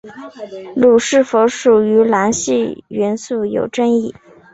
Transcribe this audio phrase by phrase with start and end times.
[0.75, 4.11] 镥是否属于镧系元素有争论。